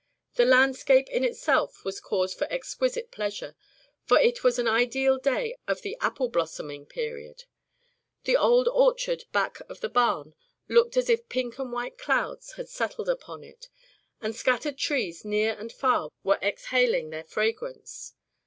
The 0.33 0.45
landscape 0.45 1.07
in 1.09 1.23
itself 1.23 1.85
was 1.85 1.99
cause 1.99 2.33
for 2.33 2.51
exquisite 2.51 3.11
pleasure, 3.11 3.55
for 4.03 4.17
it 4.19 4.43
was 4.43 4.57
an 4.57 4.67
ideal 4.67 5.19
day 5.19 5.55
of 5.67 5.83
the 5.83 5.95
apple 6.01 6.27
blossoming 6.27 6.87
period. 6.87 7.43
The 8.23 8.35
old 8.35 8.67
orchard 8.67 9.25
back 9.31 9.59
of 9.69 9.81
the 9.81 9.89
barn 9.89 10.33
looked 10.67 10.97
as 10.97 11.07
if 11.07 11.29
pink 11.29 11.59
and 11.59 11.71
white 11.71 11.99
clouds 11.99 12.53
had 12.53 12.67
settled 12.67 13.09
upon 13.09 13.43
it, 13.43 13.69
and 14.19 14.35
scattered 14.35 14.79
trees 14.79 15.23
near 15.23 15.53
and 15.59 15.71
far 15.71 16.09
were 16.23 16.39
exhaling 16.41 17.11
their 17.11 17.23
fragrance. 17.23 18.15